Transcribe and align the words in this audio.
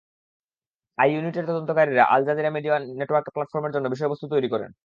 আই-ইউনিটের 0.97 1.45
তদন্তকারীরা 1.49 2.03
Al 2.13 2.21
Jazeera 2.27 2.49
media 2.55 2.75
network 2.99 3.27
প্ল্যাটফর্মের 3.33 3.73
জন্য 3.75 3.85
বিষয়বস্তু 3.89 4.25
তৈরি 4.33 4.47
করেন। 4.53 4.71